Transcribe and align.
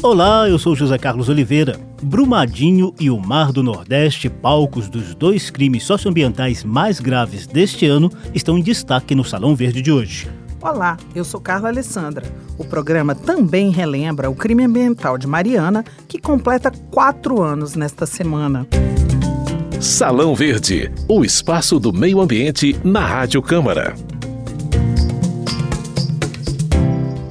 Olá, 0.00 0.48
eu 0.48 0.60
sou 0.60 0.76
José 0.76 0.96
Carlos 0.96 1.28
Oliveira. 1.28 1.76
Brumadinho 2.00 2.94
e 3.00 3.10
o 3.10 3.18
Mar 3.18 3.50
do 3.50 3.64
Nordeste, 3.64 4.30
palcos 4.30 4.88
dos 4.88 5.12
dois 5.12 5.50
crimes 5.50 5.82
socioambientais 5.82 6.62
mais 6.62 7.00
graves 7.00 7.48
deste 7.48 7.84
ano, 7.84 8.08
estão 8.32 8.56
em 8.56 8.62
destaque 8.62 9.12
no 9.12 9.24
Salão 9.24 9.56
Verde 9.56 9.82
de 9.82 9.90
hoje. 9.90 10.30
Olá, 10.62 10.96
eu 11.16 11.24
sou 11.24 11.40
Carla 11.40 11.68
Alessandra. 11.68 12.24
O 12.56 12.64
programa 12.64 13.12
também 13.12 13.70
relembra 13.70 14.30
o 14.30 14.36
crime 14.36 14.62
ambiental 14.62 15.18
de 15.18 15.26
Mariana, 15.26 15.84
que 16.06 16.20
completa 16.20 16.70
quatro 16.92 17.42
anos 17.42 17.74
nesta 17.74 18.06
semana. 18.06 18.68
Salão 19.80 20.32
Verde, 20.32 20.92
o 21.08 21.24
espaço 21.24 21.80
do 21.80 21.92
meio 21.92 22.20
ambiente 22.20 22.78
na 22.84 23.04
Rádio 23.04 23.42
Câmara. 23.42 23.96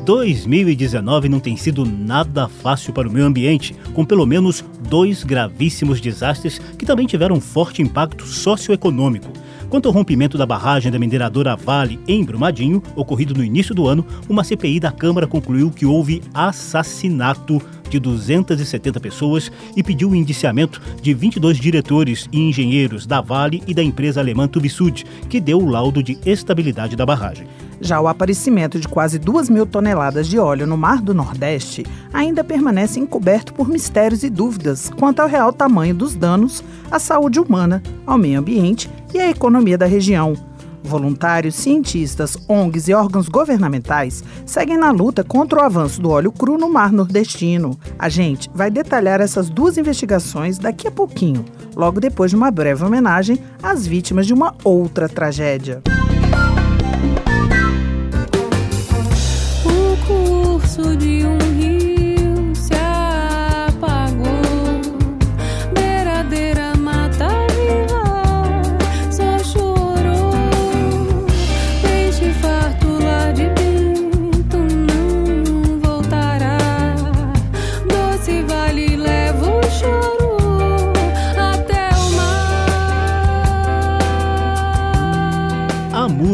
2019 0.07 1.27
não 1.27 1.37
tem 1.37 1.57
sido 1.57 1.83
nada 1.83 2.47
fácil 2.47 2.93
para 2.93 3.09
o 3.09 3.11
meio 3.11 3.25
ambiente, 3.25 3.75
com 3.93 4.05
pelo 4.05 4.25
menos 4.25 4.63
dois 4.87 5.21
gravíssimos 5.21 5.99
desastres 5.99 6.59
que 6.77 6.85
também 6.85 7.05
tiveram 7.05 7.41
forte 7.41 7.81
impacto 7.81 8.25
socioeconômico. 8.25 9.29
Quanto 9.69 9.89
ao 9.89 9.93
rompimento 9.93 10.37
da 10.37 10.45
barragem 10.45 10.89
da 10.89 10.97
mineradora 10.97 11.57
Vale 11.57 11.99
em 12.07 12.23
Brumadinho, 12.23 12.81
ocorrido 12.95 13.33
no 13.33 13.43
início 13.43 13.75
do 13.75 13.85
ano, 13.85 14.05
uma 14.29 14.45
CPI 14.45 14.79
da 14.79 14.93
Câmara 14.93 15.27
concluiu 15.27 15.69
que 15.69 15.85
houve 15.85 16.21
assassinato 16.33 17.61
de 17.89 17.99
270 17.99 18.99
pessoas 18.99 19.51
e 19.75 19.83
pediu 19.83 20.09
o 20.09 20.15
indiciamento 20.15 20.81
de 21.01 21.13
22 21.13 21.57
diretores 21.57 22.27
e 22.31 22.39
engenheiros 22.39 23.05
da 23.05 23.21
Vale 23.21 23.63
e 23.67 23.73
da 23.73 23.83
empresa 23.83 24.19
alemã 24.19 24.47
Tubisud, 24.47 25.05
que 25.29 25.39
deu 25.39 25.59
o 25.59 25.69
laudo 25.69 26.01
de 26.03 26.17
estabilidade 26.25 26.95
da 26.95 27.05
barragem. 27.05 27.47
Já 27.79 28.01
o 28.01 28.07
aparecimento 28.07 28.79
de 28.79 28.87
quase 28.87 29.19
2 29.19 29.49
mil 29.49 29.65
toneladas 29.65 30.27
de 30.27 30.39
óleo 30.39 30.65
no 30.65 30.77
Mar 30.77 31.01
do 31.01 31.13
Nordeste 31.13 31.85
ainda 32.11 32.43
permanece 32.43 32.99
encoberto 32.99 33.53
por 33.53 33.69
mistérios 33.69 34.23
e 34.23 34.29
dúvidas 34.29 34.89
quanto 34.97 35.19
ao 35.19 35.27
real 35.27 35.53
tamanho 35.53 35.93
dos 35.93 36.15
danos 36.15 36.63
à 36.89 36.97
saúde 36.97 37.39
humana, 37.39 37.83
ao 38.05 38.17
meio 38.17 38.39
ambiente 38.39 38.89
e 39.13 39.19
à 39.19 39.29
economia 39.29 39.77
da 39.77 39.85
região. 39.85 40.46
Voluntários, 40.87 41.55
cientistas, 41.55 42.37
ONGs 42.47 42.87
e 42.87 42.93
órgãos 42.93 43.27
governamentais 43.27 44.23
seguem 44.45 44.77
na 44.77 44.91
luta 44.91 45.23
contra 45.23 45.59
o 45.59 45.61
avanço 45.63 46.01
do 46.01 46.09
óleo 46.09 46.31
cru 46.31 46.57
no 46.57 46.69
mar 46.69 46.91
nordestino. 46.91 47.77
A 47.99 48.09
gente 48.09 48.49
vai 48.53 48.71
detalhar 48.71 49.21
essas 49.21 49.49
duas 49.49 49.77
investigações 49.77 50.57
daqui 50.57 50.87
a 50.87 50.91
pouquinho, 50.91 51.45
logo 51.75 51.99
depois 51.99 52.31
de 52.31 52.37
uma 52.37 52.49
breve 52.49 52.83
homenagem 52.83 53.37
às 53.61 53.85
vítimas 53.85 54.25
de 54.25 54.33
uma 54.33 54.55
outra 54.63 55.07
tragédia. 55.07 55.83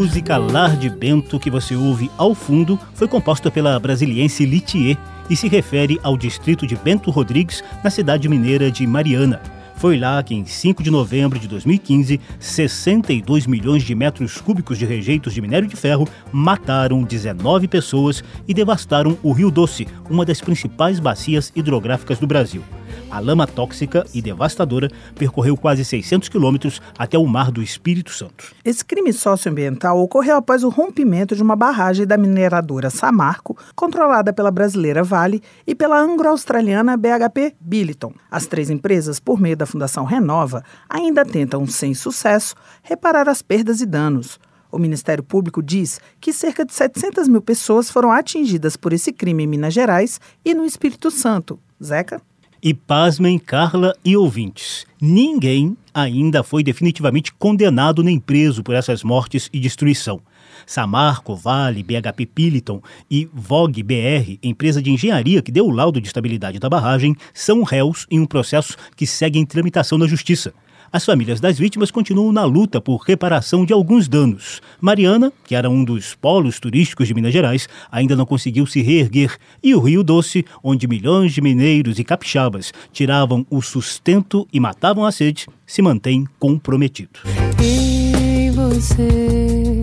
Música 0.04 0.36
Lar 0.36 0.76
de 0.76 0.90
Bento 0.90 1.40
que 1.40 1.48
você 1.48 1.74
ouve 1.74 2.10
ao 2.18 2.34
fundo 2.34 2.78
foi 2.92 3.08
composta 3.08 3.50
pela 3.50 3.80
brasiliense 3.80 4.44
Litier 4.44 4.98
e 5.30 5.34
se 5.34 5.48
refere 5.48 5.98
ao 6.02 6.14
distrito 6.14 6.66
de 6.66 6.76
Bento 6.76 7.10
Rodrigues, 7.10 7.64
na 7.82 7.88
cidade 7.88 8.28
mineira 8.28 8.70
de 8.70 8.86
Mariana. 8.86 9.40
Foi 9.76 9.98
lá 9.98 10.22
que, 10.22 10.34
em 10.34 10.44
5 10.44 10.82
de 10.82 10.90
novembro 10.90 11.38
de 11.38 11.48
2015, 11.48 12.20
62 12.38 13.46
milhões 13.46 13.82
de 13.82 13.94
metros 13.94 14.42
cúbicos 14.42 14.76
de 14.76 14.84
rejeitos 14.84 15.32
de 15.32 15.40
minério 15.40 15.66
de 15.66 15.74
ferro 15.74 16.06
mataram 16.30 17.02
19 17.02 17.66
pessoas 17.66 18.22
e 18.46 18.52
devastaram 18.52 19.16
o 19.22 19.32
Rio 19.32 19.50
Doce, 19.50 19.88
uma 20.10 20.26
das 20.26 20.38
principais 20.38 21.00
bacias 21.00 21.50
hidrográficas 21.56 22.18
do 22.18 22.26
Brasil. 22.26 22.62
A 23.10 23.20
lama 23.20 23.46
tóxica 23.46 24.04
e 24.12 24.20
devastadora 24.20 24.90
percorreu 25.14 25.56
quase 25.56 25.84
600 25.84 26.28
quilômetros 26.28 26.80
até 26.98 27.16
o 27.16 27.26
Mar 27.26 27.50
do 27.50 27.62
Espírito 27.62 28.10
Santo. 28.10 28.52
Esse 28.64 28.84
crime 28.84 29.12
socioambiental 29.12 30.00
ocorreu 30.00 30.36
após 30.36 30.64
o 30.64 30.68
rompimento 30.68 31.36
de 31.36 31.42
uma 31.42 31.54
barragem 31.54 32.06
da 32.06 32.16
mineradora 32.16 32.90
Samarco, 32.90 33.56
controlada 33.76 34.32
pela 34.32 34.50
brasileira 34.50 35.04
Vale 35.04 35.42
e 35.66 35.74
pela 35.74 36.00
anglo-australiana 36.00 36.96
BHP 36.96 37.54
Billiton. 37.60 38.12
As 38.30 38.46
três 38.46 38.68
empresas, 38.68 39.20
por 39.20 39.40
meio 39.40 39.56
da 39.56 39.66
Fundação 39.66 40.04
Renova, 40.04 40.64
ainda 40.88 41.24
tentam, 41.24 41.66
sem 41.66 41.94
sucesso, 41.94 42.54
reparar 42.82 43.28
as 43.28 43.42
perdas 43.42 43.80
e 43.80 43.86
danos. 43.86 44.40
O 44.72 44.78
Ministério 44.78 45.22
Público 45.22 45.62
diz 45.62 46.00
que 46.20 46.32
cerca 46.32 46.64
de 46.64 46.74
700 46.74 47.28
mil 47.28 47.40
pessoas 47.40 47.88
foram 47.88 48.10
atingidas 48.10 48.76
por 48.76 48.92
esse 48.92 49.12
crime 49.12 49.44
em 49.44 49.46
Minas 49.46 49.72
Gerais 49.72 50.20
e 50.44 50.52
no 50.52 50.64
Espírito 50.64 51.12
Santo. 51.12 51.60
Zeca? 51.82 52.20
E 52.66 52.72
pasmem, 52.72 53.38
Carla 53.38 53.94
e 54.02 54.16
ouvintes, 54.16 54.86
ninguém 54.98 55.76
ainda 55.92 56.42
foi 56.42 56.62
definitivamente 56.62 57.30
condenado 57.34 58.02
nem 58.02 58.18
preso 58.18 58.62
por 58.62 58.74
essas 58.74 59.02
mortes 59.02 59.50
e 59.52 59.60
destruição. 59.60 60.18
Samarco, 60.66 61.36
Vale, 61.36 61.82
BHP 61.82 62.24
Piliton 62.24 62.80
e 63.10 63.28
Vogue 63.34 63.82
BR, 63.82 64.38
empresa 64.42 64.80
de 64.80 64.90
engenharia 64.90 65.42
que 65.42 65.52
deu 65.52 65.66
o 65.66 65.70
laudo 65.70 66.00
de 66.00 66.06
estabilidade 66.06 66.58
da 66.58 66.70
barragem, 66.70 67.14
são 67.34 67.62
réus 67.64 68.06
em 68.10 68.18
um 68.18 68.24
processo 68.24 68.78
que 68.96 69.06
segue 69.06 69.38
em 69.38 69.44
tramitação 69.44 69.98
na 69.98 70.06
Justiça. 70.06 70.54
As 70.94 71.04
famílias 71.04 71.40
das 71.40 71.58
vítimas 71.58 71.90
continuam 71.90 72.30
na 72.30 72.44
luta 72.44 72.80
por 72.80 72.98
reparação 72.98 73.66
de 73.66 73.72
alguns 73.72 74.06
danos. 74.06 74.62
Mariana, 74.80 75.32
que 75.44 75.56
era 75.56 75.68
um 75.68 75.82
dos 75.82 76.14
polos 76.14 76.60
turísticos 76.60 77.08
de 77.08 77.14
Minas 77.14 77.32
Gerais, 77.32 77.68
ainda 77.90 78.14
não 78.14 78.24
conseguiu 78.24 78.64
se 78.64 78.80
reerguer. 78.80 79.36
E 79.60 79.74
o 79.74 79.80
Rio 79.80 80.04
Doce, 80.04 80.44
onde 80.62 80.86
milhões 80.86 81.32
de 81.32 81.40
mineiros 81.40 81.98
e 81.98 82.04
capixabas 82.04 82.72
tiravam 82.92 83.44
o 83.50 83.60
sustento 83.60 84.46
e 84.52 84.60
matavam 84.60 85.04
a 85.04 85.10
sede, 85.10 85.48
se 85.66 85.82
mantém 85.82 86.28
comprometido. 86.38 87.18
E 87.60 88.50
você 88.50 89.82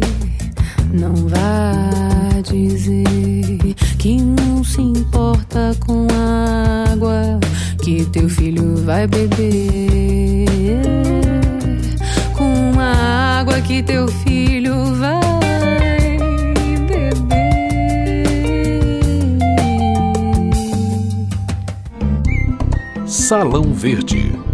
não 0.94 1.14
vai 1.28 2.11
dizer 2.42 3.04
que 3.98 4.22
não 4.22 4.64
se 4.64 4.82
importa 4.82 5.76
com 5.86 6.08
a 6.14 6.92
água 6.92 7.40
que 7.82 8.06
teu 8.06 8.28
filho 8.30 8.78
vai 8.78 9.08
beber 9.08 10.46
com 12.42 12.80
a 12.80 13.40
água 13.40 13.62
que 13.62 13.84
teu 13.84 14.08
filho 14.08 14.96
vai 14.96 15.20
beber. 16.88 17.14
Salão 23.06 23.72
Verde. 23.74 24.51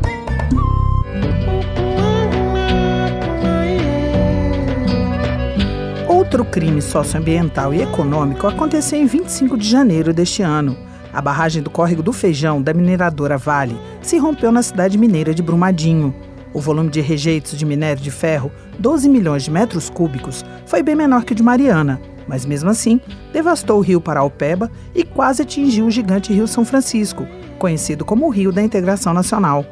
Crime 6.57 6.81
socioambiental 6.81 7.72
e 7.72 7.84
econômico 7.84 8.47
aconteceu 8.47 9.00
em 9.00 9.06
25 9.06 9.56
de 9.56 9.69
janeiro 9.69 10.12
deste 10.12 10.41
ano 10.41 10.75
a 11.13 11.22
barragem 11.22 11.62
do 11.62 11.69
córrego 11.69 12.01
do 12.01 12.12
Feijão, 12.12 12.63
da 12.63 12.73
mineradora 12.73 13.38
Vale, 13.38 13.79
se 14.01 14.18
rompeu 14.18 14.51
na 14.51 14.63
cidade 14.63 14.97
mineira 14.97 15.35
de 15.35 15.44
Brumadinho. 15.44 16.16
O 16.56 16.59
volume 16.59 16.90
de 16.90 17.00
rejeitos 17.00 17.56
de 17.56 17.63
minério 17.63 18.01
de 18.01 18.09
ferro, 18.09 18.51
12 18.79 19.07
milhões 19.07 19.44
de 19.44 19.51
metros 19.51 19.88
cúbicos, 19.88 20.44
foi 20.66 20.81
bem 20.81 20.96
menor 20.96 21.25
que 21.25 21.34
o 21.34 21.35
de 21.35 21.44
Mariana, 21.44 22.01
mas 22.28 22.44
mesmo 22.44 22.72
assim 22.72 23.00
devastou 23.31 23.78
o 23.78 23.81
rio 23.81 24.01
Paraupeba 24.01 24.72
e 24.96 25.03
quase 25.03 25.43
atingiu 25.43 25.85
o 25.85 25.91
gigante 25.91 26.34
rio 26.34 26.47
São 26.47 26.66
Francisco, 26.66 27.28
conhecido 27.59 28.03
como 28.03 28.26
o 28.26 28.31
Rio 28.31 28.52
da 28.52 28.64
Integração 28.64 29.14
Nacional. 29.14 29.64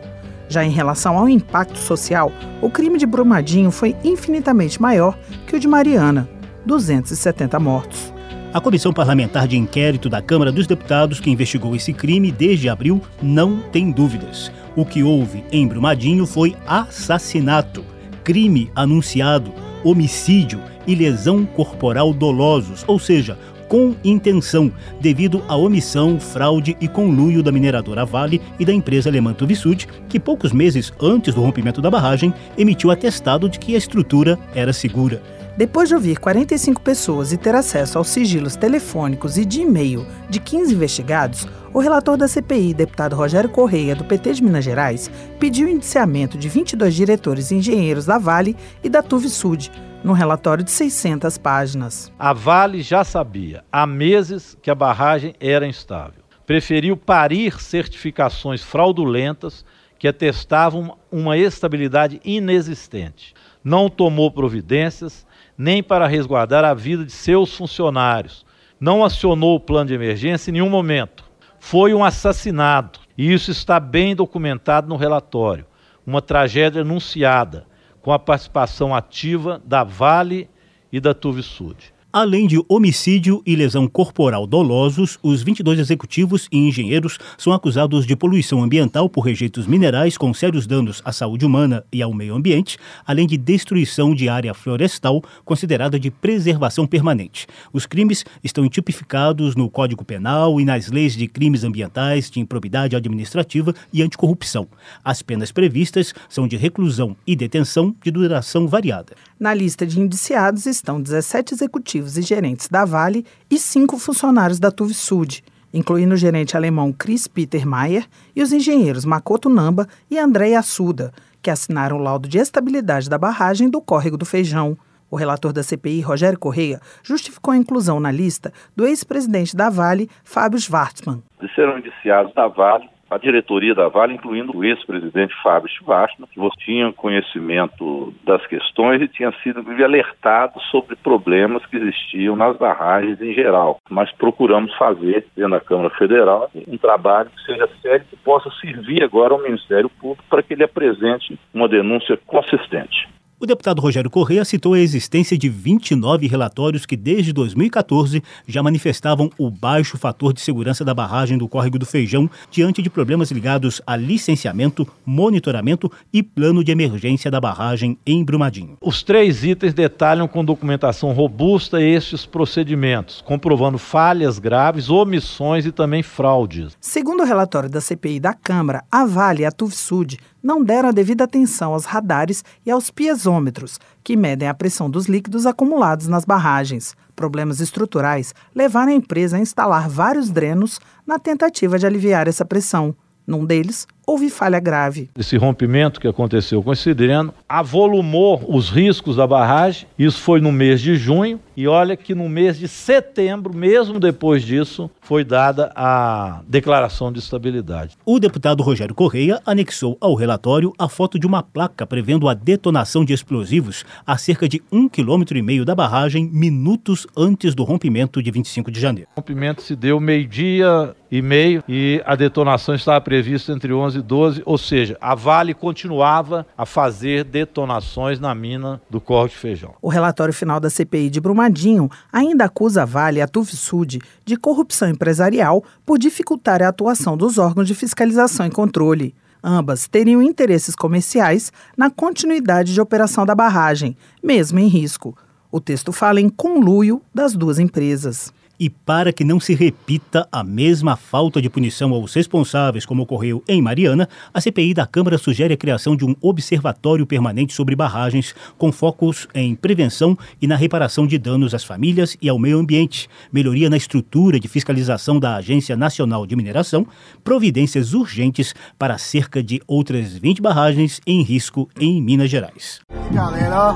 Já 0.48 0.64
em 0.64 0.70
relação 0.70 1.18
ao 1.18 1.28
impacto 1.28 1.80
social, 1.80 2.32
o 2.62 2.70
crime 2.70 3.00
de 3.00 3.08
Brumadinho 3.08 3.72
foi 3.72 3.96
infinitamente 4.04 4.80
maior 4.80 5.18
que 5.48 5.56
o 5.56 5.60
de 5.60 5.68
Mariana, 5.68 6.30
270 6.66 7.60
mortos. 7.60 8.14
A 8.54 8.62
Comissão 8.62 8.94
Parlamentar 8.94 9.48
de 9.48 9.58
Inquérito 9.58 10.10
da 10.10 10.22
Câmara 10.22 10.52
dos 10.52 10.66
Deputados, 10.66 11.20
que 11.20 11.30
investigou 11.30 11.76
esse 11.76 11.92
crime 11.92 12.32
desde 12.32 12.70
abril, 12.70 13.02
não 13.22 13.60
tem 13.60 13.92
dúvidas. 13.92 14.52
O 14.76 14.86
que 14.86 15.04
houve 15.04 15.44
em 15.52 15.68
Brumadinho 15.68 16.26
foi 16.26 16.56
assassinato, 16.66 17.84
crime 18.24 18.72
anunciado, 18.74 19.54
homicídio 19.84 20.62
e 20.88 20.96
lesão 20.96 21.46
corporal 21.46 22.14
dolosos, 22.14 22.84
ou 22.88 22.98
seja, 22.98 23.38
com 23.68 23.96
intenção, 24.04 24.72
devido 25.02 25.44
à 25.48 25.56
omissão, 25.56 26.20
fraude 26.20 26.78
e 26.80 26.88
conluio 26.88 27.44
da 27.44 27.52
mineradora 27.52 28.06
Vale 28.06 28.42
e 28.60 28.66
da 28.66 28.74
empresa 28.74 29.10
alemã 29.10 29.34
Tubisud, 29.34 29.88
que 30.08 30.20
poucos 30.20 30.52
meses 30.52 30.94
antes 31.02 31.34
do 31.34 31.42
rompimento 31.42 31.82
da 31.82 31.92
barragem 31.92 32.34
emitiu 32.58 32.92
atestado 32.92 33.50
de 33.50 33.60
que 33.60 33.76
a 33.76 33.78
estrutura 33.78 34.38
era 34.54 34.72
segura. 34.72 35.22
Depois 35.58 35.88
de 35.88 35.96
ouvir 35.96 36.20
45 36.20 36.82
pessoas 36.82 37.32
e 37.32 37.38
ter 37.38 37.56
acesso 37.56 37.98
aos 37.98 38.10
sigilos 38.10 38.58
telefônicos 38.58 39.38
e 39.38 39.46
de 39.46 39.62
e-mail 39.62 40.06
de 40.30 40.38
15 40.38 40.74
investigados, 40.74 41.48
o 41.74 41.80
relator 41.80 42.18
da 42.18 42.28
CPI, 42.28 42.74
deputado 42.74 43.16
Rogério 43.16 43.50
Correia, 43.50 43.96
do 43.96 44.04
PT 44.04 44.34
de 44.34 44.44
Minas 44.44 44.66
Gerais, 44.66 45.10
pediu 45.40 45.68
o 45.68 45.72
indiciamento 45.72 46.38
de 46.38 46.50
22 46.50 46.94
diretores 46.94 47.52
e 47.52 47.56
engenheiros 47.56 48.06
da 48.06 48.18
Vale 48.18 48.54
e 48.84 48.90
da 48.90 49.02
Tuvisud, 49.02 49.72
num 50.04 50.12
relatório 50.12 50.62
de 50.62 50.72
600 50.72 51.38
páginas. 51.38 52.12
A 52.20 52.34
Vale 52.34 52.82
já 52.82 53.06
sabia 53.06 53.64
há 53.72 53.88
meses 53.88 54.58
que 54.62 54.70
a 54.70 54.76
barragem 54.76 55.36
era 55.40 55.66
instável. 55.66 56.22
Preferiu 56.46 56.98
parir 56.98 57.62
certificações 57.62 58.62
fraudulentas 58.62 59.64
que 59.98 60.08
atestavam 60.08 60.98
uma 61.10 61.38
estabilidade 61.38 62.20
inexistente. 62.26 63.34
Não 63.64 63.90
tomou 63.90 64.30
providências 64.30 65.25
nem 65.58 65.82
para 65.82 66.08
resguardar 66.08 66.64
a 66.64 66.74
vida 66.74 67.06
de 67.06 67.12
seus 67.12 67.56
funcionários. 67.56 68.46
Não 68.80 69.04
acionou 69.04 69.56
o 69.56 69.60
plano 69.60 69.88
de 69.88 69.94
emergência 69.94 70.52
em 70.52 70.54
nenhum 70.54 70.70
momento. 70.70 71.24
Foi 71.60 71.94
um 71.94 72.04
assassinato, 72.04 73.00
e 73.18 73.32
isso 73.34 73.50
está 73.52 73.80
bem 73.80 74.16
documentado 74.16 74.88
no 74.88 74.96
relatório. 74.96 75.66
Uma 76.06 76.22
tragédia 76.22 76.82
anunciada, 76.82 77.66
com 78.02 78.12
a 78.12 78.20
participação 78.20 78.94
ativa 78.94 79.62
da 79.66 79.84
Vale 79.84 80.48
e 80.92 81.00
da 81.00 81.14
Tuvisud. 81.14 81.95
Além 82.18 82.48
de 82.48 82.64
homicídio 82.70 83.44
e 83.46 83.58
lesão 83.58 83.90
corporal 83.90 84.48
dolosos, 84.48 85.20
os 85.22 85.44
22 85.44 85.80
executivos 85.80 86.48
e 86.50 86.58
engenheiros 86.58 87.18
são 87.38 87.52
acusados 87.52 88.06
de 88.06 88.16
poluição 88.16 88.64
ambiental 88.64 89.10
por 89.10 89.20
rejeitos 89.20 89.68
minerais 89.68 90.18
com 90.18 90.34
sérios 90.34 90.66
danos 90.66 91.02
à 91.04 91.12
saúde 91.12 91.46
humana 91.46 91.84
e 91.92 92.02
ao 92.02 92.14
meio 92.14 92.34
ambiente, 92.34 92.78
além 93.06 93.28
de 93.28 93.36
destruição 93.36 94.16
de 94.16 94.30
área 94.30 94.54
florestal 94.54 95.22
considerada 95.44 96.00
de 96.00 96.10
preservação 96.10 96.88
permanente. 96.88 97.48
Os 97.74 97.86
crimes 97.86 98.24
estão 98.42 98.70
tipificados 98.70 99.54
no 99.54 99.70
Código 99.70 100.06
Penal 100.06 100.62
e 100.62 100.64
nas 100.64 100.88
leis 100.88 101.18
de 101.18 101.28
crimes 101.28 101.66
ambientais, 101.66 102.32
de 102.32 102.40
improbidade 102.40 102.96
administrativa 102.96 103.76
e 103.92 104.02
anticorrupção. 104.02 104.70
As 105.04 105.22
penas 105.22 105.52
previstas 105.52 106.14
são 106.30 106.48
de 106.48 106.56
reclusão 106.56 107.14
e 107.28 107.36
detenção 107.36 107.94
de 108.02 108.10
duração 108.10 108.70
variada. 108.70 109.18
Na 109.38 109.54
lista 109.54 109.86
de 109.86 110.00
indiciados 110.00 110.66
estão 110.66 111.02
17 111.02 111.54
executivos 111.54 112.05
e 112.18 112.22
gerentes 112.22 112.68
da 112.68 112.86
Vale 112.86 113.26
e 113.50 113.58
cinco 113.58 113.98
funcionários 113.98 114.60
da 114.60 114.72
Tuvisud, 114.72 115.44
incluindo 115.74 116.14
o 116.14 116.18
gerente 116.18 116.56
alemão 116.56 116.94
Chris 116.94 117.28
Peter 117.28 117.66
Mayer 117.68 118.06
e 118.36 118.42
os 118.42 118.54
engenheiros 118.54 119.04
Makoto 119.04 119.50
Namba 119.50 119.88
e 120.10 120.18
André 120.18 120.56
Assuda, 120.56 121.12
que 121.42 121.50
assinaram 121.50 121.98
o 121.98 122.02
laudo 122.02 122.30
de 122.30 122.38
estabilidade 122.38 123.10
da 123.10 123.18
barragem 123.18 123.70
do 123.70 123.82
Córrego 123.82 124.18
do 124.18 124.26
Feijão. 124.26 124.78
O 125.12 125.16
relator 125.16 125.52
da 125.52 125.64
CPI, 125.64 126.02
Rogério 126.02 126.40
Correia, 126.40 126.80
justificou 127.04 127.52
a 127.54 127.58
inclusão 127.58 128.00
na 128.00 128.12
lista 128.12 128.52
do 128.76 128.86
ex-presidente 128.86 129.56
da 129.56 129.70
Vale, 129.70 130.10
Fábio 130.24 130.60
Schwartzmann. 130.60 131.22
Serão 131.56 131.78
indiciados 131.78 132.34
da 132.34 132.48
Vale 132.48 132.90
a 133.16 133.18
diretoria 133.18 133.74
da 133.74 133.88
Vale, 133.88 134.14
incluindo 134.14 134.56
o 134.56 134.64
ex-presidente 134.64 135.34
Fábio 135.42 135.70
Schwartzman, 135.70 136.28
que 136.28 136.66
tinha 136.66 136.92
conhecimento 136.92 138.14
das 138.26 138.46
questões 138.48 139.02
e 139.02 139.08
tinha 139.08 139.32
sido 139.42 139.64
alertado 139.84 140.60
sobre 140.70 140.98
problemas 140.98 141.66
que 141.66 141.78
existiam 141.78 142.36
nas 142.36 142.58
barragens 142.58 143.22
em 143.22 143.34
geral. 143.34 143.78
Mas 143.90 144.12
procuramos 144.12 144.74
fazer, 144.76 145.26
dentro 145.36 145.52
da 145.52 145.62
Câmara 145.62 145.90
Federal, 145.92 146.50
um 146.68 146.78
trabalho 146.78 147.30
que 147.30 147.46
seja 147.46 147.70
sério, 147.82 148.06
que 148.10 148.18
possa 148.18 148.50
servir 148.60 149.02
agora 149.02 149.34
ao 149.34 149.42
Ministério 149.42 149.90
Público 149.90 150.24
para 150.30 150.44
que 150.44 150.54
ele 150.54 150.64
apresente 150.64 151.40
uma 151.54 151.70
denúncia 151.70 152.20
consistente. 152.26 153.08
O 153.38 153.46
deputado 153.46 153.82
Rogério 153.82 154.10
Correia 154.10 154.46
citou 154.46 154.76
a 154.76 154.80
existência 154.80 155.38
de 155.38 155.50
29 155.50 156.26
relatórios 156.26 156.86
que, 156.86 156.96
desde 156.96 157.34
2014, 157.34 158.24
já 158.48 158.64
manifestavam 158.64 159.30
o 159.38 159.52
baixo 159.52 159.98
fator 159.98 160.32
de 160.32 160.40
segurança 160.40 160.86
da 160.86 160.94
barragem 160.94 161.38
do 161.38 161.46
Córrego 161.46 161.78
do 161.78 161.86
Feijão 161.86 162.30
diante 162.50 162.82
de 162.82 162.90
problemas 162.90 163.32
ligados 163.32 163.82
a 163.86 163.98
licenciamento, 163.98 164.88
monitoramento 165.06 165.92
e 166.14 166.24
plano 166.24 166.64
de 166.64 166.72
emergência 166.72 167.30
da 167.30 167.42
barragem 167.42 167.98
em 168.06 168.24
Brumadinho. 168.24 168.78
Os 168.80 169.04
três 169.04 169.44
itens 169.44 169.74
detalham 169.74 170.30
com 170.30 170.46
documentação 170.46 171.12
robusta 171.12 171.82
estes 171.82 172.26
procedimentos, 172.26 173.20
comprovando 173.20 173.78
falhas 173.78 174.40
graves, 174.40 174.90
omissões 174.90 175.66
e 175.66 175.74
também 175.74 176.02
fraudes. 176.02 176.78
Segundo 176.80 177.22
o 177.22 177.26
relatório 177.26 177.70
da 177.70 177.82
CPI 177.82 178.18
da 178.22 178.34
Câmara, 178.34 178.86
a 178.90 179.06
Vale 179.06 179.42
e 179.42 179.46
a 179.46 179.52
Tuvsud 179.52 180.18
não 180.46 180.64
deram 180.64 180.90
a 180.90 180.92
devida 180.92 181.24
atenção 181.24 181.74
aos 181.74 181.86
radares 181.86 182.46
e 182.64 182.70
aos 182.70 182.92
piezômetros, 182.92 183.80
que 184.04 184.16
medem 184.16 184.48
a 184.48 184.54
pressão 184.54 184.88
dos 184.88 185.08
líquidos 185.08 185.48
acumulados 185.48 186.08
nas 186.08 186.24
barragens. 186.24 186.96
Problemas 187.16 187.60
estruturais 187.60 188.32
levaram 188.54 188.92
a 188.92 188.96
empresa 188.96 189.38
a 189.38 189.40
instalar 189.40 189.90
vários 189.90 190.30
drenos 190.30 190.80
na 191.04 191.18
tentativa 191.18 191.80
de 191.80 191.88
aliviar 191.88 192.28
essa 192.28 192.46
pressão. 192.46 192.96
Num 193.26 193.44
deles, 193.44 193.88
houve 194.06 194.30
falha 194.30 194.60
grave. 194.60 195.10
Esse 195.18 195.38
rompimento 195.38 196.00
que 196.00 196.08
aconteceu 196.08 196.62
com 196.62 196.72
esse 196.72 196.94
dreno 196.94 197.34
avolumou 197.48 198.44
os 198.48 198.70
riscos 198.70 199.16
da 199.16 199.28
barragem. 199.28 199.88
Isso 199.98 200.22
foi 200.22 200.40
no 200.40 200.52
mês 200.52 200.82
de 200.82 200.96
junho. 200.96 201.40
E 201.58 201.68
olha 201.68 201.96
que 201.96 202.14
no 202.14 202.28
mês 202.28 202.58
de 202.58 202.68
setembro, 202.68 203.56
mesmo 203.56 203.98
depois 203.98 204.44
disso, 204.44 204.92
foi 205.02 205.24
dada 205.24 205.72
a 205.74 206.42
declaração 206.48 207.12
de 207.12 207.20
estabilidade. 207.20 207.96
O 208.06 208.20
deputado 208.20 208.62
Rogério 208.62 208.94
Correia 208.94 209.42
anexou 209.46 209.98
ao 210.02 210.16
relatório 210.16 210.74
a 210.78 210.90
foto 210.90 211.18
de 211.18 211.26
uma 211.26 211.42
placa 211.42 211.86
prevendo 211.86 212.28
a 212.28 212.34
detonação 212.34 213.06
de 213.06 213.14
explosivos 213.14 213.86
a 214.06 214.18
cerca 214.18 214.50
de 214.50 214.62
um 214.72 214.90
quilômetro 214.90 215.38
e 215.38 215.42
meio 215.42 215.64
da 215.64 215.74
barragem, 215.74 216.30
minutos 216.32 217.08
antes 217.16 217.56
do 217.56 217.64
rompimento 217.64 218.22
de 218.22 218.32
25 218.32 218.70
de 218.70 218.80
janeiro. 218.80 219.10
O 219.16 219.22
rompimento 219.22 219.62
se 219.62 219.76
deu 219.76 220.00
meio-dia 220.00 220.94
e 221.10 221.22
meio 221.22 221.64
e 221.70 222.02
a 222.06 222.16
detonação 222.16 222.76
estava 222.76 223.00
prevista 223.00 223.54
entre 223.54 223.72
11 223.72 223.95
12, 224.02 224.42
ou 224.46 224.58
seja, 224.58 224.98
a 225.00 225.16
Vale 225.16 225.54
continuava 225.54 226.46
a 226.58 226.66
fazer 226.66 227.24
detonações 227.24 228.20
na 228.20 228.34
mina 228.34 228.82
do 228.90 229.02
Corre 229.02 229.30
de 229.30 229.38
Feijão. 229.38 229.74
O 229.82 229.90
relatório 229.90 230.34
final 230.34 230.60
da 230.60 230.70
CPI 230.70 231.10
de 231.10 231.22
Brumadinho 231.22 231.90
ainda 232.12 232.46
acusa 232.46 232.84
a 232.84 232.86
Vale 232.86 233.20
e 233.20 233.22
a 233.22 233.28
Tufsud 233.28 234.00
de 234.26 234.38
corrupção 234.38 234.90
empresarial 234.90 235.64
por 235.86 235.98
dificultar 235.98 236.62
a 236.62 236.70
atuação 236.70 237.18
dos 237.18 237.38
órgãos 237.38 237.68
de 237.68 237.76
fiscalização 237.76 238.46
e 238.46 238.52
controle. 238.52 239.16
Ambas 239.44 239.88
teriam 239.88 240.24
interesses 240.24 240.76
comerciais 240.76 241.52
na 241.78 241.90
continuidade 241.90 242.74
de 242.74 242.82
operação 242.82 243.26
da 243.26 243.36
barragem, 243.36 243.96
mesmo 244.24 244.58
em 244.58 244.68
risco. 244.68 245.16
O 245.52 245.62
texto 245.62 245.92
fala 245.92 246.20
em 246.20 246.30
conluio 246.30 247.02
das 247.14 247.36
duas 247.36 247.60
empresas. 247.60 248.34
E 248.60 248.70
para 248.70 249.12
que 249.12 249.24
não 249.24 249.40
se 249.40 249.54
repita 249.54 250.28
a 250.32 250.44
mesma 250.44 250.96
falta 250.96 251.42
de 251.42 251.50
punição 251.50 251.94
aos 251.94 252.14
responsáveis, 252.14 252.86
como 252.86 253.04
ocorreu 253.04 253.44
em 253.48 253.62
Mariana, 253.62 254.08
a 254.34 254.40
CPI 254.40 254.74
da 254.74 254.88
Câmara 254.88 255.18
sugere 255.18 255.54
a 255.54 255.58
criação 255.58 255.96
de 255.96 256.06
um 256.06 256.16
observatório 256.22 257.06
permanente 257.06 257.54
sobre 257.54 257.76
barragens, 257.76 258.34
com 258.58 258.72
focos 258.72 259.28
em 259.34 259.56
prevenção 259.56 260.18
e 260.42 260.48
na 260.48 260.56
reparação 260.56 261.06
de 261.06 261.18
danos 261.18 261.54
às 261.54 261.64
famílias 261.64 262.18
e 262.22 262.30
ao 262.30 262.40
meio 262.40 262.60
ambiente, 262.60 263.10
melhoria 263.32 263.70
na 263.70 263.78
estrutura 263.78 264.40
de 264.40 264.48
fiscalização 264.48 265.20
da 265.20 265.36
Agência 265.36 265.76
Nacional 265.76 266.26
de 266.26 266.36
Mineração, 266.36 266.88
providências 267.24 267.94
urgentes 267.94 268.54
para 268.80 268.98
cerca 268.98 269.44
de 269.44 269.62
outras 269.68 270.14
20 270.14 270.42
barragens 270.42 271.02
em 271.06 271.22
risco 271.22 271.70
em 271.80 272.02
Minas 272.02 272.30
Gerais. 272.30 272.80
Galera, 273.12 273.76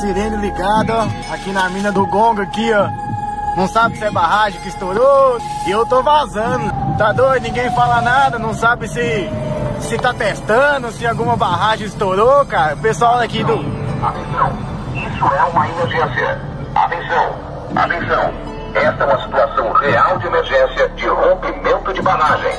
sirene 0.00 0.36
ligada, 0.36 1.02
aqui 1.30 1.52
na 1.52 1.68
mina 1.70 1.90
do 1.90 2.06
Gonga, 2.06 2.42
aqui, 2.42 2.72
ó. 2.72 3.23
Não 3.56 3.68
sabe 3.68 3.96
se 3.96 4.04
é 4.04 4.10
barragem 4.10 4.60
que 4.60 4.68
estourou 4.68 5.38
e 5.66 5.70
eu 5.70 5.86
tô 5.86 6.02
vazando. 6.02 6.72
Tá 6.98 7.12
doido? 7.12 7.44
Ninguém 7.44 7.70
fala 7.74 8.00
nada, 8.00 8.38
não 8.38 8.52
sabe 8.52 8.88
se 8.88 9.30
se 9.80 9.98
tá 9.98 10.14
testando, 10.14 10.90
se 10.92 11.06
alguma 11.06 11.36
barragem 11.36 11.86
estourou, 11.86 12.44
cara. 12.46 12.74
O 12.74 12.78
pessoal 12.78 13.20
aqui 13.20 13.44
do. 13.44 13.54
Atenção, 14.02 14.52
isso 14.94 15.34
é 15.34 15.44
uma 15.44 15.68
emergência. 15.68 16.40
Atenção, 16.74 17.34
atenção. 17.76 18.34
Esta 18.74 19.04
é 19.04 19.06
uma 19.06 19.22
situação 19.22 19.72
real 19.72 20.18
de 20.18 20.26
emergência 20.26 20.88
de 20.88 21.06
rompimento 21.06 21.92
de 21.92 22.02
barragem. 22.02 22.52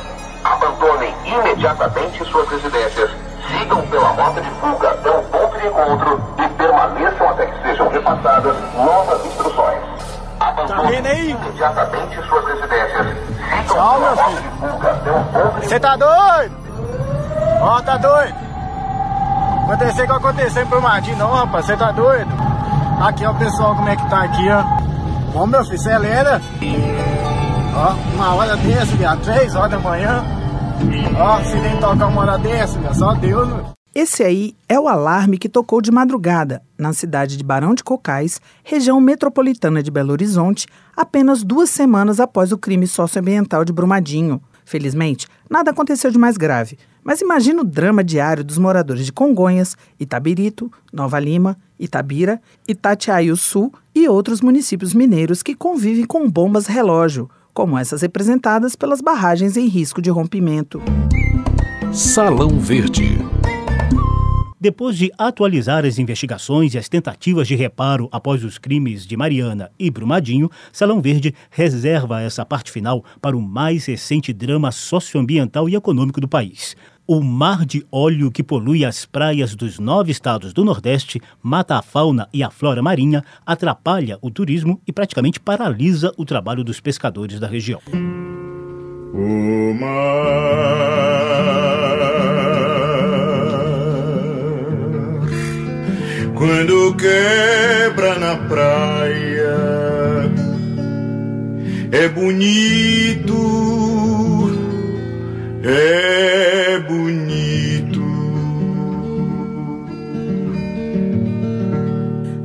Abandonem 0.43 1.13
imediatamente 1.25 2.23
suas 2.25 2.47
residências, 2.49 3.11
sigam 3.49 3.81
pela 3.87 4.09
rota 4.09 4.41
de 4.41 4.49
fuga 4.51 4.91
até 4.91 5.09
o 5.09 5.21
ponto 5.23 5.59
de 5.59 5.67
encontro 5.67 6.21
e 6.37 6.47
permaneçam 6.49 7.29
até 7.29 7.45
que 7.47 7.61
sejam 7.63 7.89
repassadas 7.89 8.55
novas. 8.75 9.14
Vendo 10.89 11.07
aí? 11.07 11.31
imediatamente 11.31 12.27
suas 12.27 12.45
residências. 12.45 13.17
Tchau, 13.67 13.99
meu 13.99 14.17
filho. 14.17 14.43
Você 15.61 15.79
tá 15.79 15.95
doido? 15.95 16.55
Ó, 17.61 17.81
tá 17.81 17.97
doido? 17.97 18.35
Acontecer 19.65 20.03
o 20.03 20.05
que 20.05 20.11
aconteceu 20.11 20.63
em 20.63 20.65
Brumadinho, 20.65 21.17
não, 21.17 21.33
rapaz. 21.33 21.65
Você 21.65 21.75
tá 21.75 21.91
doido? 21.91 22.29
Aqui, 23.01 23.25
ó, 23.25 23.31
o 23.31 23.35
pessoal, 23.35 23.75
como 23.75 23.89
é 23.89 23.95
que 23.95 24.09
tá 24.09 24.23
aqui, 24.23 24.47
ó. 24.49 25.39
Ô, 25.39 25.45
meu 25.47 25.63
filho, 25.65 25.77
você 25.77 25.91
é 25.91 25.97
lenda. 25.97 26.41
Ó, 27.75 27.93
uma 28.15 28.35
hora 28.35 28.55
dessa, 28.55 28.95
viado. 28.95 29.21
Três 29.21 29.55
horas 29.55 29.71
da 29.71 29.79
manhã. 29.79 30.23
Ó, 31.19 31.39
se 31.43 31.55
nem 31.57 31.77
tocar 31.77 32.05
uma 32.05 32.21
hora 32.21 32.37
dessa, 32.37 32.77
meu. 32.79 32.93
Só 32.93 33.13
Deus, 33.15 33.47
meu. 33.47 33.64
Esse 33.95 34.23
aí 34.23 34.53
é 34.67 34.77
o 34.77 34.89
alarme 34.89 35.37
que 35.37 35.47
tocou 35.47 35.81
de 35.81 35.89
madrugada 35.89 36.61
na 36.77 36.91
cidade 36.91 37.37
de 37.37 37.43
Barão 37.45 37.73
de 37.73 37.81
Cocais, 37.81 38.41
região 38.61 38.99
metropolitana 38.99 39.81
de 39.81 39.89
Belo 39.89 40.11
Horizonte, 40.11 40.67
apenas 40.97 41.43
duas 41.43 41.69
semanas 41.69 42.19
após 42.19 42.51
o 42.51 42.57
crime 42.57 42.87
socioambiental 42.87 43.63
de 43.63 43.71
Brumadinho. 43.71 44.41
Felizmente, 44.65 45.27
nada 45.49 45.71
aconteceu 45.71 46.11
de 46.11 46.17
mais 46.17 46.35
grave. 46.35 46.77
Mas 47.05 47.21
imagina 47.21 47.61
o 47.61 47.63
drama 47.63 48.03
diário 48.03 48.43
dos 48.43 48.57
moradores 48.57 49.05
de 49.05 49.13
Congonhas, 49.13 49.77
Itabirito, 49.97 50.69
Nova 50.91 51.17
Lima, 51.17 51.57
Itabira, 51.79 52.41
Itatiaio 52.67 53.37
Sul 53.37 53.71
e 53.95 54.09
outros 54.09 54.41
municípios 54.41 54.93
mineiros 54.93 55.41
que 55.41 55.55
convivem 55.55 56.03
com 56.03 56.29
bombas 56.29 56.67
relógio, 56.67 57.29
como 57.53 57.77
essas 57.77 58.01
representadas 58.01 58.75
pelas 58.75 58.99
barragens 58.99 59.55
em 59.55 59.67
risco 59.67 60.01
de 60.01 60.09
rompimento. 60.09 60.81
Salão 61.93 62.59
Verde. 62.59 63.19
Depois 64.65 64.97
de 64.97 65.11
atualizar 65.15 65.85
as 65.85 65.99
investigações 65.99 66.73
e 66.73 66.77
as 66.79 66.89
tentativas 66.89 67.47
de 67.47 67.53
reparo 67.53 68.09
após 68.11 68.43
os 68.43 68.57
crimes 68.57 69.05
de 69.05 69.15
Mariana 69.15 69.69
e 69.77 69.91
Brumadinho, 69.91 70.49
Salão 70.73 70.99
Verde 70.99 71.35
reserva 71.51 72.19
essa 72.19 72.43
parte 72.43 72.71
final 72.71 73.05
para 73.21 73.37
o 73.37 73.41
mais 73.43 73.85
recente 73.85 74.33
drama 74.33 74.71
socioambiental 74.71 75.69
e 75.69 75.75
econômico 75.75 76.19
do 76.19 76.27
país. 76.27 76.75
O 77.05 77.21
mar 77.21 77.63
de 77.63 77.85
óleo 77.91 78.31
que 78.31 78.41
polui 78.41 78.83
as 78.83 79.05
praias 79.05 79.53
dos 79.53 79.77
nove 79.77 80.11
estados 80.11 80.51
do 80.51 80.65
Nordeste, 80.65 81.21
mata 81.43 81.77
a 81.77 81.83
fauna 81.83 82.27
e 82.33 82.41
a 82.41 82.49
flora 82.49 82.81
marinha, 82.81 83.23
atrapalha 83.45 84.17
o 84.19 84.31
turismo 84.31 84.81
e 84.87 84.91
praticamente 84.91 85.39
paralisa 85.39 86.11
o 86.17 86.25
trabalho 86.25 86.63
dos 86.63 86.79
pescadores 86.79 87.39
da 87.39 87.45
região. 87.45 87.81
O 89.13 89.73
mar 89.79 91.24
quando 96.35 96.95
quebra 96.95 98.19
na 98.19 98.35
praia 98.47 99.55
é 101.91 102.09
bonito, 102.09 103.33
é 105.63 106.79
bonito. 106.79 107.15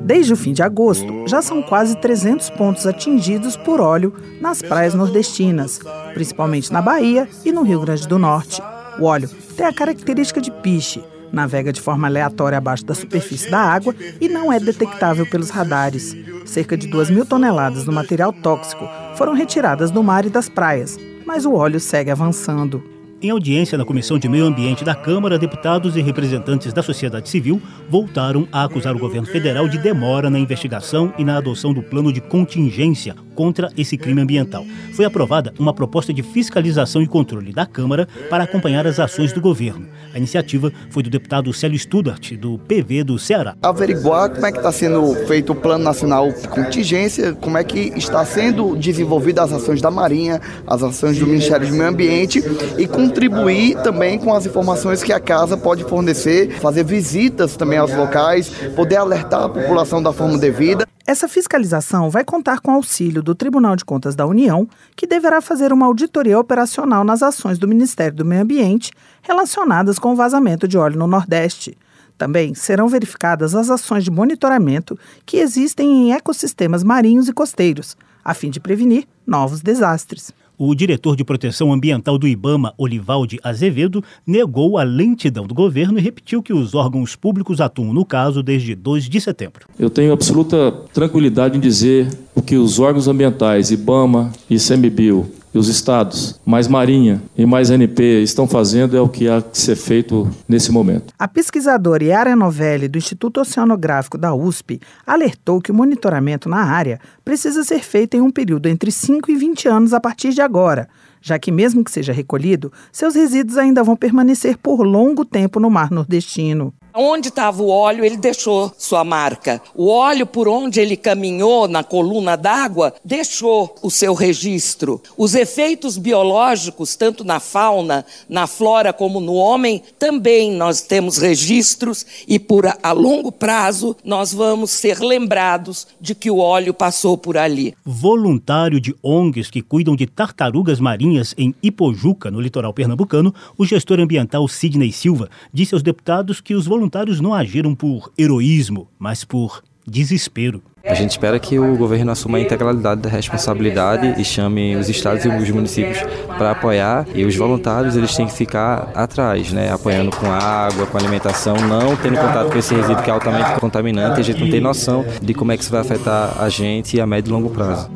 Desde 0.04 0.32
o 0.32 0.37
fim 0.37 0.52
de 0.52 0.62
agosto, 0.62 1.25
já 1.26 1.42
são 1.42 1.62
quase 1.62 1.97
300 1.97 2.50
pontos 2.50 2.87
atingidos 2.87 3.56
por 3.56 3.80
óleo 3.80 4.14
nas 4.40 4.62
praias 4.62 4.94
nordestinas, 4.94 5.80
principalmente 6.14 6.73
na 6.73 6.80
Bahia 6.80 7.28
e 7.44 7.50
no 7.52 7.62
Rio 7.62 7.80
Grande 7.80 8.06
do 8.06 8.18
Norte. 8.18 8.62
O 8.99 9.04
óleo 9.04 9.28
tem 9.56 9.66
a 9.66 9.73
característica 9.73 10.40
de 10.40 10.50
piche, 10.50 11.02
navega 11.32 11.72
de 11.72 11.80
forma 11.80 12.08
aleatória 12.08 12.58
abaixo 12.58 12.84
da 12.84 12.94
superfície 12.94 13.50
da 13.50 13.58
água 13.60 13.94
e 14.20 14.28
não 14.28 14.52
é 14.52 14.58
detectável 14.58 15.26
pelos 15.26 15.50
radares. 15.50 16.16
Cerca 16.44 16.76
de 16.76 16.87
2 16.87 17.10
mil 17.10 17.25
toneladas 17.25 17.84
do 17.84 17.92
material 17.92 18.32
tóxico 18.32 18.88
foram 19.14 19.34
retiradas 19.34 19.90
do 19.90 20.02
mar 20.02 20.25
e 20.25 20.30
das 20.30 20.49
praias, 20.49 20.99
mas 21.26 21.44
o 21.44 21.54
óleo 21.54 21.78
segue 21.78 22.10
avançando. 22.10 22.89
Em 23.22 23.28
audiência 23.28 23.76
na 23.76 23.84
Comissão 23.84 24.18
de 24.18 24.30
Meio 24.30 24.46
Ambiente 24.46 24.82
da 24.82 24.94
Câmara, 24.94 25.38
deputados 25.38 25.94
e 25.94 26.00
representantes 26.00 26.72
da 26.72 26.82
sociedade 26.82 27.28
civil 27.28 27.60
voltaram 27.86 28.48
a 28.50 28.64
acusar 28.64 28.96
o 28.96 28.98
governo 28.98 29.26
federal 29.26 29.68
de 29.68 29.76
demora 29.76 30.30
na 30.30 30.38
investigação 30.38 31.12
e 31.18 31.24
na 31.24 31.36
adoção 31.36 31.74
do 31.74 31.82
plano 31.82 32.10
de 32.10 32.22
contingência 32.22 33.14
contra 33.34 33.70
esse 33.76 33.96
crime 33.96 34.20
ambiental. 34.20 34.66
Foi 34.94 35.04
aprovada 35.04 35.52
uma 35.58 35.72
proposta 35.72 36.12
de 36.12 36.22
fiscalização 36.22 37.02
e 37.02 37.06
controle 37.06 37.52
da 37.52 37.66
Câmara 37.66 38.08
para 38.28 38.44
acompanhar 38.44 38.86
as 38.86 38.98
ações 38.98 39.32
do 39.32 39.40
governo. 39.40 39.86
A 40.14 40.18
iniciativa 40.18 40.72
foi 40.90 41.02
do 41.02 41.10
deputado 41.10 41.52
Célio 41.52 41.78
Studart, 41.78 42.32
do 42.32 42.58
PV 42.58 43.04
do 43.04 43.18
Ceará. 43.18 43.54
Averiguar 43.62 44.30
como 44.30 44.44
é 44.44 44.52
que 44.52 44.58
está 44.58 44.72
sendo 44.72 45.14
feito 45.26 45.52
o 45.52 45.54
Plano 45.54 45.84
Nacional 45.84 46.30
de 46.32 46.48
Contingência, 46.48 47.32
como 47.34 47.56
é 47.56 47.64
que 47.64 47.92
está 47.96 48.24
sendo 48.24 48.76
desenvolvidas 48.76 49.52
as 49.52 49.62
ações 49.62 49.80
da 49.80 49.90
Marinha, 49.90 50.40
as 50.66 50.82
ações 50.82 51.18
do 51.18 51.26
Ministério 51.26 51.66
do 51.68 51.74
Meio 51.74 51.88
Ambiente 51.88 52.42
e 52.76 52.86
contribuir 53.11 53.75
também 53.83 54.19
com 54.19 54.33
as 54.33 54.47
informações 54.47 55.02
que 55.02 55.12
a 55.12 55.19
casa 55.19 55.57
pode 55.57 55.83
fornecer, 55.83 56.61
fazer 56.61 56.85
visitas 56.85 57.57
também 57.57 57.76
aos 57.76 57.93
locais, 57.93 58.49
poder 58.76 58.97
alertar 58.97 59.43
a 59.43 59.49
população 59.49 60.00
da 60.00 60.12
forma 60.12 60.38
devida. 60.38 60.87
Essa 61.05 61.26
fiscalização 61.26 62.09
vai 62.09 62.25
contar 62.25 62.61
com 62.61 62.71
auxílio 62.71 63.21
do 63.21 63.35
Tribunal 63.35 63.75
de 63.75 63.85
Contas 63.85 64.14
da 64.14 64.25
União, 64.25 64.69
que 64.95 65.09
deverá 65.09 65.40
fazer 65.40 65.73
uma 65.73 65.87
auditoria 65.87 66.38
operacional 66.38 67.02
nas 67.02 67.21
ações 67.21 67.59
do 67.59 67.67
Ministério 67.67 68.17
do 68.17 68.25
Meio 68.25 68.43
Ambiente 68.43 68.93
relacionadas 69.23 69.99
com 69.99 70.12
o 70.12 70.17
vazamento 70.17 70.69
de 70.69 70.79
óleo 70.79 70.97
no 70.97 71.09
Nordeste. 71.09 71.76
Também 72.17 72.55
serão 72.55 72.87
verificadas 72.87 73.57
as 73.57 73.71
ações 73.71 74.05
de 74.05 74.11
monitoramento 74.11 74.97
que 75.26 75.38
existem 75.38 75.88
em 75.90 76.12
ecossistemas 76.12 76.85
marinhos 76.85 77.29
e 77.29 77.33
costeiros, 77.33 77.97
a 78.25 78.35
fim 78.35 78.50
de 78.50 78.61
prevenir 78.61 79.05
novos 79.26 79.62
desastres. 79.62 80.33
O 80.62 80.75
diretor 80.75 81.17
de 81.17 81.25
proteção 81.25 81.73
ambiental 81.73 82.19
do 82.19 82.29
Ibama, 82.29 82.75
Olivalde 82.76 83.40
Azevedo, 83.43 84.05
negou 84.26 84.76
a 84.76 84.83
lentidão 84.83 85.47
do 85.47 85.55
governo 85.55 85.99
e 85.99 86.02
repetiu 86.02 86.43
que 86.43 86.52
os 86.52 86.75
órgãos 86.75 87.17
públicos 87.17 87.62
atuam 87.62 87.95
no 87.95 88.05
caso 88.05 88.43
desde 88.43 88.75
2 88.75 89.09
de 89.09 89.23
setembro. 89.23 89.67
Eu 89.79 89.88
tenho 89.88 90.12
absoluta 90.12 90.71
tranquilidade 90.93 91.57
em 91.57 91.61
dizer 91.61 92.11
que 92.45 92.59
os 92.59 92.79
órgãos 92.79 93.09
ambientais, 93.09 93.71
Ibama 93.71 94.35
e 94.50 94.57
ICMBio, 94.57 95.31
e 95.52 95.59
os 95.59 95.69
estados, 95.69 96.38
mais 96.47 96.69
Marinha 96.69 97.23
e 97.37 97.45
mais 97.45 97.71
NP 97.71 98.23
estão 98.23 98.47
fazendo 98.47 98.97
é 98.97 99.00
o 99.00 99.09
que 99.09 99.28
há 99.28 99.42
que 99.42 99.59
ser 99.59 99.76
feito 99.76 100.28
nesse 100.49 100.71
momento. 100.71 101.12
A 101.19 101.26
pesquisadora 101.26 102.04
Yara 102.04 102.37
Novelli, 102.37 102.88
do 102.88 102.99
Instituto 102.99 103.40
Oceanográfico 103.40 104.16
da 104.16 104.35
USP, 104.35 104.80
alertou 105.07 105.61
que 105.61 105.73
o 105.73 105.75
monitoramento 105.75 106.49
na 106.49 106.62
área 106.62 107.00
precisa 107.25 107.64
ser 107.64 107.80
feito 107.80 108.16
em 108.16 108.21
um 108.21 108.30
período 108.30 108.66
entre 108.69 108.90
5 108.90 109.30
e 109.30 109.37
20 109.37 109.69
anos 109.69 109.92
a 109.92 110.00
partir 110.00 110.33
de 110.33 110.40
agora, 110.40 110.88
já 111.21 111.38
que, 111.38 111.50
mesmo 111.50 111.85
que 111.85 111.90
seja 111.90 112.12
recolhido, 112.12 112.73
seus 112.92 113.14
resíduos 113.14 113.59
ainda 113.59 113.83
vão 113.83 113.97
permanecer 113.97 114.57
por 114.57 114.83
longo 114.83 115.25
tempo 115.25 115.61
no 115.61 115.69
mar 115.69 115.90
nordestino. 115.90 116.73
Onde 116.94 117.28
estava 117.28 117.62
o 117.62 117.68
óleo, 117.68 118.04
ele 118.04 118.16
deixou 118.16 118.73
sua 118.76 119.04
marca. 119.04 119.61
O 119.75 119.88
óleo 119.88 120.26
por 120.26 120.49
onde 120.49 120.80
ele 120.80 120.97
caminhou 120.97 121.68
na 121.68 121.85
coluna 121.85 122.37
d'água 122.37 122.94
deixou 123.04 123.75
o 123.82 123.90
seu 123.90 124.14
registro. 124.14 125.00
Os 125.16 125.35
efeitos 125.35 125.97
biológicos, 125.97 126.97
tanto 126.97 127.25
na 127.25 127.40
fauna, 127.40 128.04
na 128.28 128.47
flora 128.47 128.92
como 128.92 129.20
no 129.20 129.35
homem, 129.35 129.82
também 129.99 130.52
nós 130.52 130.80
temos 130.80 131.18
registros 131.18 132.04
e 132.26 132.38
por 132.38 132.66
a, 132.66 132.92
longo 132.92 133.30
prazo 133.30 133.97
nós 134.04 134.32
vamos 134.32 134.70
ser 134.70 134.99
lembrados 134.99 135.87
de 136.00 136.14
que 136.14 136.30
o 136.30 136.38
óleo 136.38 136.75
passou 136.75 137.16
por 137.16 137.37
ali. 137.37 137.75
Voluntário 137.85 138.80
de 138.80 138.94
ONGs 139.02 139.50
que 139.50 139.62
cuidam 139.62 139.94
de 139.94 140.06
tartarugas 140.06 140.80
marinhas 140.80 141.35
em 141.38 141.54
Ipojuca, 141.62 142.30
no 142.30 142.40
litoral 142.40 142.73
pernambucano, 142.73 143.35
o 143.56 143.64
gestor 143.64 144.00
ambiental 144.00 144.47
Sidney 144.49 144.92
Silva 144.92 145.28
disse 145.52 145.75
aos 145.75 145.82
deputados 145.82 146.40
que 146.40 146.54
os 146.54 146.66
voluntários 146.66 146.79
voluntários 146.80 147.20
não 147.20 147.34
agiram 147.34 147.75
por 147.75 148.10
heroísmo, 148.16 148.88
mas 148.99 149.22
por 149.22 149.62
desespero. 149.87 150.62
A 150.82 150.94
gente 150.94 151.10
espera 151.10 151.38
que 151.38 151.58
o 151.58 151.76
governo 151.76 152.10
assuma 152.10 152.38
a 152.38 152.40
integralidade 152.40 153.02
da 153.02 153.10
responsabilidade 153.10 154.18
e 154.18 154.25
chame 154.25 154.75
os 154.76 154.88
estados 154.88 155.26
e 155.26 155.28
os 155.28 155.50
municípios 155.50 155.99
para 156.38 156.52
apoiar 156.52 157.06
e 157.14 157.22
os 157.22 157.37
voluntários 157.37 157.96
eles 157.96 158.16
têm 158.16 158.26
que 158.26 158.32
ficar 158.32 158.90
atrás, 158.94 159.52
né, 159.52 159.70
apoiando 159.70 160.10
com 160.10 160.30
água, 160.30 160.87
com 160.87 160.96
alimentação, 160.96 161.54
não 161.56 161.94
tendo 161.96 162.16
contato 162.16 162.50
com 162.50 162.58
esse 162.58 162.75
resíduo 162.75 163.02
que 163.02 163.10
é 163.10 163.12
altamente 163.12 163.60
contaminante, 163.60 164.20
a 164.20 164.22
gente 164.22 164.40
não 164.40 164.50
tem 164.50 164.60
noção 164.60 165.04
de 165.20 165.34
como 165.34 165.52
é 165.52 165.56
que 165.58 165.62
isso 165.62 165.72
vai 165.72 165.82
afetar 165.82 166.42
a 166.42 166.49
gente 166.49 166.99
a 166.99 167.06
médio 167.06 167.28
e 167.28 167.32
longo 167.32 167.50
prazo. 167.50 167.90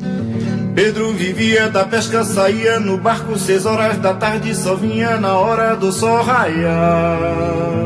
Pedro 0.75 1.11
vivia 1.13 1.69
da 1.69 1.85
pesca, 1.85 2.23
saía 2.23 2.79
no 2.79 2.99
barco 2.99 3.35
seis 3.39 3.65
horas 3.65 3.97
da 3.97 4.13
tarde, 4.13 4.53
só 4.53 4.75
vinha 4.75 5.17
na 5.17 5.33
hora 5.39 5.75
do 5.75 5.91
sol 5.91 6.21
raiar. 6.21 7.84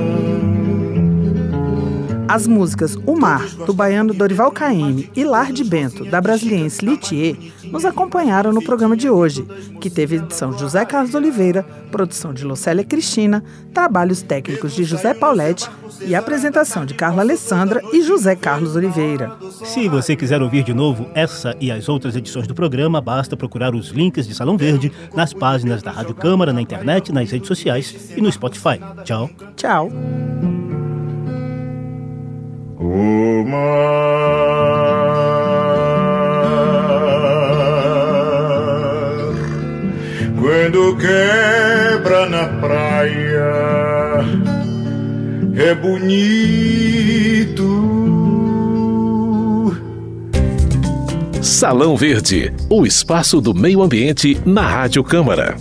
As 2.29 2.45
músicas 2.45 2.95
O 3.07 3.19
Mar, 3.19 3.43
do 3.65 3.73
baiano 3.73 4.13
Dorival 4.13 4.51
Caymmi, 4.51 5.09
e 5.15 5.23
Lar 5.23 5.51
de 5.51 5.63
Bento, 5.63 6.05
da 6.05 6.21
brasiliense 6.21 6.85
Litier, 6.85 7.35
nos 7.63 7.83
acompanharam 7.83 8.53
no 8.53 8.63
programa 8.63 8.95
de 8.95 9.09
hoje, 9.09 9.43
que 9.81 9.89
teve 9.89 10.17
edição 10.17 10.51
de 10.51 10.59
José 10.59 10.85
Carlos 10.85 11.15
Oliveira, 11.15 11.65
produção 11.91 12.31
de 12.31 12.45
Lucélia 12.45 12.83
Cristina, 12.83 13.43
trabalhos 13.73 14.21
técnicos 14.21 14.75
de 14.75 14.83
José 14.83 15.11
Pauletti 15.15 15.67
e 16.01 16.13
apresentação 16.13 16.85
de 16.85 16.93
Carla 16.93 17.23
Alessandra 17.23 17.81
e 17.91 18.03
José 18.03 18.35
Carlos 18.35 18.75
Oliveira. 18.75 19.35
Se 19.65 19.89
você 19.89 20.15
quiser 20.15 20.39
ouvir 20.39 20.63
de 20.63 20.73
novo 20.73 21.09
essa 21.15 21.55
e 21.59 21.71
as 21.71 21.89
outras 21.89 22.15
edições 22.15 22.45
do 22.45 22.53
programa, 22.53 23.01
basta 23.01 23.35
procurar 23.35 23.73
os 23.73 23.89
links 23.89 24.27
de 24.27 24.35
Salão 24.35 24.55
Verde 24.55 24.91
nas 25.15 25.33
páginas 25.33 25.81
da 25.81 25.89
Rádio 25.89 26.13
Câmara, 26.13 26.53
na 26.53 26.61
internet, 26.61 27.11
nas 27.11 27.31
redes 27.31 27.47
sociais 27.47 28.11
e 28.15 28.21
no 28.21 28.31
Spotify. 28.31 28.79
Tchau. 29.03 29.31
Tchau. 29.55 29.89
Mar, 33.49 33.57
quando 40.39 40.95
quebra 40.97 42.29
na 42.29 42.47
praia, 42.59 43.49
é 45.55 45.73
bonito. 45.73 46.19
Salão 51.41 51.97
Verde, 51.97 52.53
o 52.69 52.85
espaço 52.85 53.41
do 53.41 53.55
meio 53.55 53.81
ambiente 53.81 54.39
na 54.45 54.61
Rádio 54.61 55.03
Câmara. 55.03 55.57